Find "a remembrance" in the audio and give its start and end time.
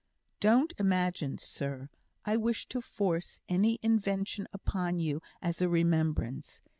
5.61-6.59